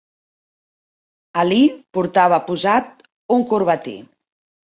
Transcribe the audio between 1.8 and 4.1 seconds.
portava posat un corbatí.